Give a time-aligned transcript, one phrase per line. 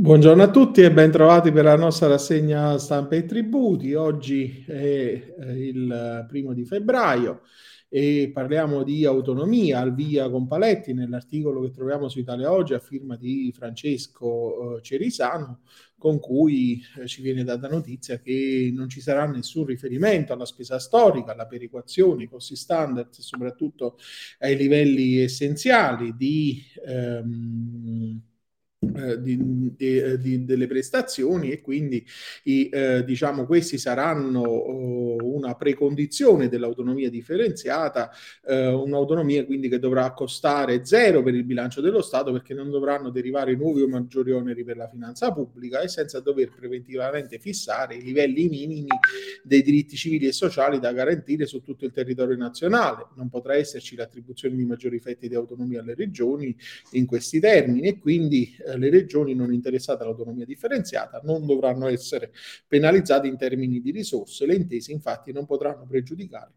[0.00, 3.92] Buongiorno a tutti e ben trovati per la nostra rassegna stampa e tributi.
[3.92, 7.42] Oggi è eh, il primo di febbraio
[7.86, 12.78] e parliamo di autonomia al via con Paletti nell'articolo che troviamo su Italia Oggi a
[12.78, 15.60] firma di Francesco eh, Cerisano
[15.98, 20.78] con cui eh, ci viene data notizia che non ci sarà nessun riferimento alla spesa
[20.78, 23.98] storica, alla perequazione, ai costi standard soprattutto
[24.38, 28.28] ai livelli essenziali di ehm,
[28.80, 29.36] eh, di,
[29.76, 32.02] di, eh, di, delle prestazioni e quindi
[32.44, 38.10] i, eh, diciamo questi saranno oh, una precondizione dell'autonomia differenziata,
[38.42, 43.10] eh, un'autonomia quindi che dovrà costare zero per il bilancio dello Stato perché non dovranno
[43.10, 48.02] derivare nuovi o maggiori oneri per la finanza pubblica e senza dover preventivamente fissare i
[48.02, 48.88] livelli minimi
[49.42, 53.08] dei diritti civili e sociali da garantire su tutto il territorio nazionale.
[53.16, 56.56] Non potrà esserci l'attribuzione di maggiori effetti di autonomia alle regioni
[56.92, 62.32] in questi termini e quindi eh, le regioni non interessate all'autonomia differenziata non dovranno essere
[62.66, 64.46] penalizzate in termini di risorse.
[64.46, 66.52] Le intese infatti non potranno pregiudicare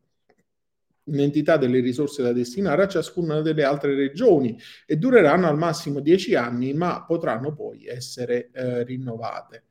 [1.07, 6.35] l'entità delle risorse da destinare a ciascuna delle altre regioni e dureranno al massimo dieci
[6.35, 9.63] anni, ma potranno poi essere eh, rinnovate.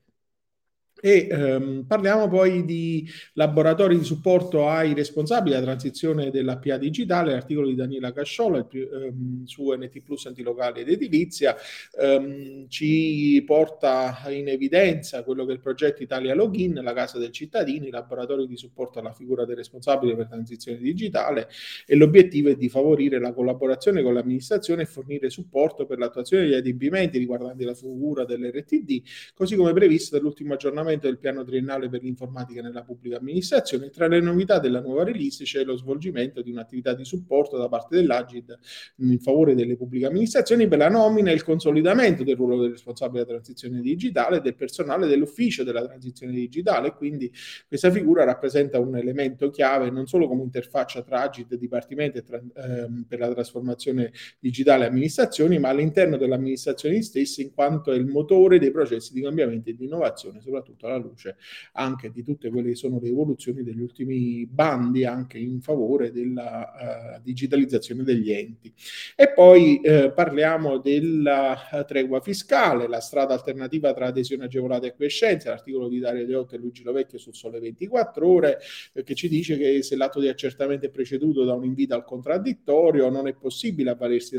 [1.05, 7.33] E ehm, parliamo poi di laboratori di supporto ai responsabili della transizione della PA digitale,
[7.33, 11.56] l'articolo di Daniela Casciola ehm, su NT Plus Antilocali ed Edilizia
[11.98, 17.33] ehm, ci porta in evidenza quello che è il progetto Italia Login, la casa del
[17.33, 21.48] cittadino, i laboratori di supporto alla figura del responsabile per transizione digitale
[21.84, 26.55] e l'obiettivo è di favorire la collaborazione con l'amministrazione e fornire supporto per l'attuazione degli
[26.55, 29.03] adempimenti riguardanti la figura dell'RTD,
[29.34, 33.91] così come previsto dall'ultimo aggiornamento aggiornamento del piano triennale per l'informatica nella pubblica amministrazione.
[33.91, 37.97] Tra le novità della nuova release c'è lo svolgimento di un'attività di supporto da parte
[37.97, 38.59] dell'Agid
[38.97, 43.25] in favore delle pubbliche amministrazioni per la nomina e il consolidamento del ruolo del responsabile
[43.25, 46.95] della transizione digitale e del personale dell'ufficio della transizione digitale.
[46.95, 47.33] Quindi
[47.67, 52.39] questa figura rappresenta un elemento chiave non solo come interfaccia tra Agid, Dipartimento e tra,
[52.39, 58.06] ehm, per la trasformazione digitale e amministrazioni, ma all'interno dell'amministrazione stessa in quanto è il
[58.06, 61.37] motore dei processi di cambiamento e di innovazione, soprattutto soprattutto alla luce
[61.72, 67.16] anche di tutte quelle che sono le evoluzioni degli ultimi bandi anche in favore della
[67.16, 68.72] uh, digitalizzazione degli enti.
[69.15, 75.50] E poi uh, parliamo della tregua fiscale, la strada alternativa tra adesione agevolata e quiescenza,
[75.50, 78.59] l'articolo di Dario Deotto e Luigi Lovecchio sul Sole 24 Ore,
[78.92, 82.04] eh, che ci dice che se l'atto di accertamento è preceduto da un invito al
[82.04, 84.37] contraddittorio non è possibile avvalersi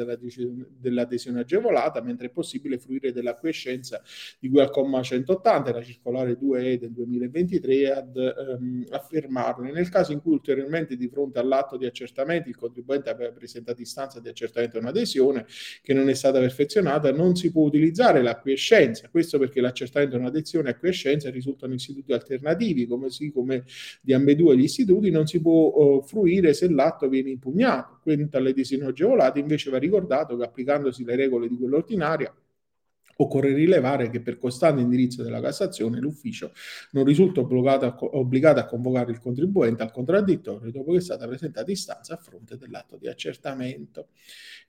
[0.77, 4.01] dell'adesione agevolata, mentre è possibile fruire della quiescenza
[4.39, 9.71] di cui al comma 180 della circolare 2E del 2023 ad ehm, affermarlo.
[9.71, 14.19] Nel caso in cui ulteriormente di fronte all'atto di accertamento il contribuente aveva presentato istanza
[14.19, 15.45] di accertamento di un'adesione
[15.81, 19.09] che non è stata perfezionata, non si può utilizzare l'acquiescenza.
[19.09, 23.65] Questo perché l'accertamento di un'adesione e acquiescenza risultano istituti alternativi, come, sì, come
[24.01, 27.99] di ambedue gli istituti non si può oh, fruire se l'atto viene impugnato.
[28.01, 31.77] Quanto alle adesioni agevolate invece va ricordato che applicandosi le regole di quella
[33.17, 36.51] Occorre rilevare che per costante indirizzo della Cassazione l'ufficio
[36.91, 42.15] non risulta obbligato a, convocare il contribuente al contraddittorio dopo che è stata presentata istanza
[42.15, 44.07] a fronte dell'atto di accertamento.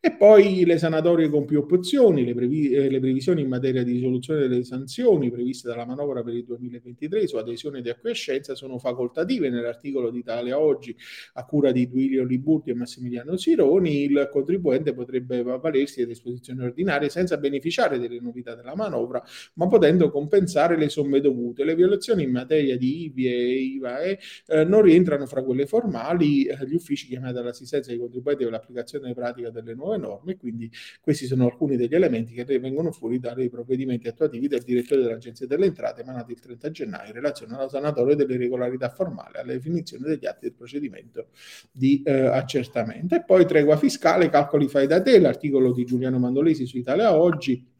[0.00, 3.92] E poi le sanatorie con più opzioni, le, previ- eh, le previsioni in materia di
[3.92, 9.48] risoluzione delle sanzioni previste dalla manovra per il 2023 su adesione di acquiescenza sono facoltative
[9.48, 10.94] nell'articolo di Italia Oggi
[11.34, 14.02] a cura di Duilio Liburti e Massimiliano Sironi.
[14.02, 19.22] Il contribuente potrebbe avvalersi delle disposizioni ordinarie senza beneficiare delle novità novità della manovra,
[19.54, 21.64] ma potendo compensare le somme dovute.
[21.64, 24.18] Le violazioni in materia di IVI e IVA eh,
[24.66, 29.50] non rientrano fra quelle formali, eh, gli uffici chiamati all'assistenza dei contribuenti per l'applicazione pratica
[29.50, 34.48] delle nuove norme, quindi questi sono alcuni degli elementi che vengono fuori dai provvedimenti attuativi
[34.48, 38.88] del direttore dell'Agenzia delle Entrate emanati il 30 gennaio in relazione alla sanatoria delle regolarità
[38.88, 41.28] formali, alla definizione degli atti del procedimento
[41.70, 43.14] di eh, accertamento.
[43.14, 47.72] E poi tregua fiscale, calcoli fai da te, l'articolo di Giuliano Mandolesi su Italia Oggi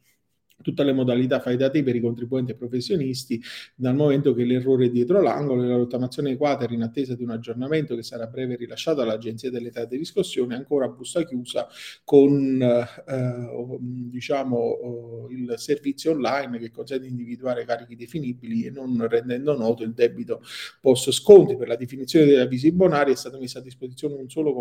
[0.65, 3.39] tutte le modalità fai da te per i contribuenti e professionisti,
[3.75, 7.29] dal momento che l'errore è dietro l'angolo e la rottamazione quater in attesa di un
[7.29, 11.67] aggiornamento che sarà breve rilasciato all'Agenzia delle Età di riscossione ancora a busta chiusa
[12.03, 13.49] con eh,
[14.09, 19.93] diciamo, il servizio online che consente di individuare carichi definibili e non rendendo noto il
[19.93, 20.41] debito
[20.81, 21.55] post sconti.
[21.55, 24.51] Per la definizione degli avvisi bonari è stato messo a disposizione un solo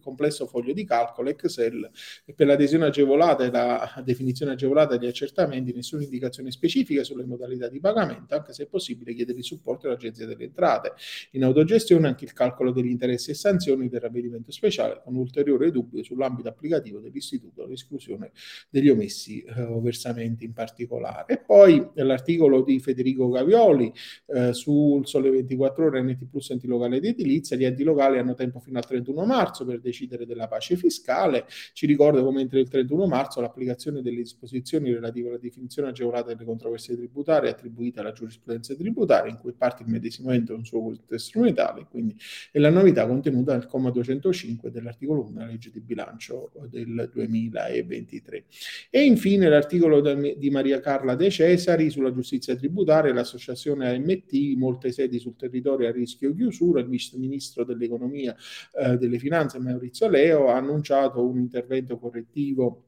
[0.00, 1.88] complesso foglio di calcolo Excel
[2.24, 7.24] e per l'adesione agevolata e la definizione agevolata di accertamento accertamenti, nessuna indicazione specifica sulle
[7.24, 10.94] modalità di pagamento, anche se è possibile chiedere il supporto all'Agenzia delle Entrate.
[11.32, 16.02] In autogestione anche il calcolo degli interessi e sanzioni del ravvedimento speciale, con ulteriore dubbio
[16.02, 18.32] sull'ambito applicativo dell'istituto, l'esclusione
[18.70, 21.34] degli omessi eh, versamenti in particolare.
[21.34, 23.92] E poi l'articolo di Federico Gavioli
[24.26, 28.34] eh, sul Sole 24 Ore NT Plus enti locali ed edilizia, gli enti locali hanno
[28.34, 32.68] tempo fino al 31 marzo per decidere della pace fiscale, ci ricorda come entro il
[32.68, 38.74] 31 marzo l'applicazione delle disposizioni relative alla definizione agevolata delle controversie tributarie attribuite alla giurisprudenza
[38.74, 42.16] tributaria, in cui parte il medesimento è un suo contesto strumentale, quindi
[42.50, 48.44] è la novità contenuta nel comma 205 dell'articolo 1 della legge di bilancio del 2023.
[48.90, 55.18] E infine l'articolo di Maria Carla De Cesari sulla giustizia tributaria, l'associazione AMT, molte sedi
[55.18, 58.34] sul territorio a rischio chiusura, il vice ministro dell'economia
[58.78, 62.82] eh, delle finanze Maurizio Leo ha annunciato un intervento correttivo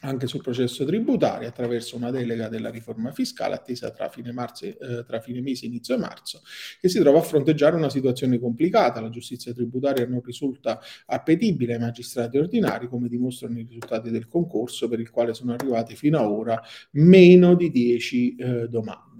[0.00, 5.04] anche sul processo tributario attraverso una delega della riforma fiscale attesa tra fine, marzo, eh,
[5.06, 6.42] tra fine mese e inizio marzo,
[6.80, 9.00] che si trova a fronteggiare una situazione complicata.
[9.00, 14.88] La giustizia tributaria non risulta appetibile ai magistrati ordinari, come dimostrano i risultati del concorso,
[14.88, 16.60] per il quale sono arrivati fino ad ora
[16.92, 19.18] meno di 10 eh, domande.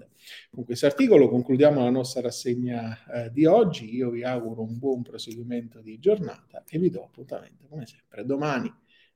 [0.49, 3.95] Con questo articolo concludiamo la nostra rassegna eh, di oggi.
[3.95, 8.71] Io vi auguro un buon proseguimento di giornata e vi do appuntamento come sempre domani.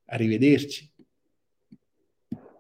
[0.06, 0.93] Arrivederci.